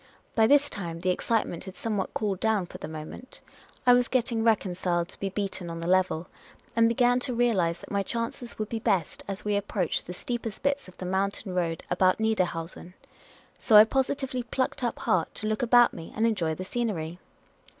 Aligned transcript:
By 0.33 0.47
this 0.47 0.67
time 0.67 1.01
the 1.01 1.11
excite 1.11 1.45
ment 1.45 1.65
had 1.65 1.77
somewhat 1.77 2.15
cooled 2.15 2.39
down 2.39 2.65
for 2.65 2.79
the 2.79 2.87
moment; 2.87 3.39
I 3.85 3.93
was 3.93 4.07
getting 4.07 4.43
reconciled 4.43 5.09
to 5.09 5.19
be 5.19 5.29
beaten 5.29 5.69
on 5.69 5.79
the 5.79 5.85
level, 5.85 6.25
and 6.75 6.89
began 6.89 7.19
to 7.19 7.35
realise 7.35 7.77
that 7.81 7.91
my 7.91 8.01
chances 8.01 8.57
would 8.57 8.67
be 8.69 8.79
best 8.79 9.21
as 9.27 9.45
we 9.45 9.55
approached 9.55 10.07
the 10.07 10.13
steepest 10.13 10.63
bits 10.63 10.87
of 10.87 10.97
the 10.97 11.05
mountain 11.05 11.53
road 11.53 11.83
about 11.91 12.19
Niederhausen. 12.19 12.95
So 13.59 13.75
I 13.75 13.83
positively 13.83 14.41
plucked 14.41 14.83
up 14.83 14.97
heart 14.97 15.35
to 15.35 15.45
look 15.45 15.61
about 15.61 15.93
me 15.93 16.11
and 16.15 16.25
enjoy 16.25 16.55
the 16.55 16.65
scenery. 16.65 17.19